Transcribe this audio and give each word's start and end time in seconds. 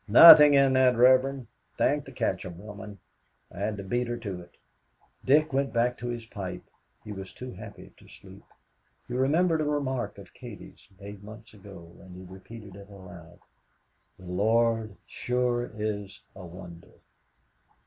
"Nothing 0.07 0.55
in 0.55 0.73
that, 0.73 0.95
Reverend. 0.95 1.45
Thank 1.77 2.05
the 2.05 2.11
Katcham 2.11 2.57
woman. 2.57 2.97
I 3.51 3.59
had 3.59 3.77
to 3.77 3.83
beat 3.83 4.07
her 4.07 4.17
to 4.17 4.41
it." 4.41 4.57
Dick 5.23 5.53
went 5.53 5.71
back 5.73 5.95
to 5.99 6.07
his 6.07 6.25
pipe. 6.25 6.63
He 7.03 7.11
was 7.11 7.31
too 7.31 7.51
happy 7.51 7.93
to 7.97 8.07
sleep. 8.07 8.43
He 9.07 9.13
remembered 9.13 9.61
a 9.61 9.65
remark 9.65 10.17
of 10.17 10.33
Katie's, 10.33 10.87
made 10.99 11.23
months 11.23 11.53
ago, 11.53 11.95
and 11.99 12.15
he 12.15 12.23
repeated 12.23 12.75
it 12.75 12.89
aloud, 12.89 13.37
"The 14.17 14.25
Lord 14.25 14.95
sure 15.05 15.69
is 15.77 16.19
a 16.35 16.47
wonder!" 16.47 16.93